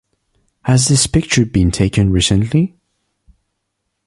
Has 0.63 0.87
this 0.87 1.05
picture 1.05 1.45
been 1.45 1.69
taken 1.69 2.11
recently? 2.11 2.75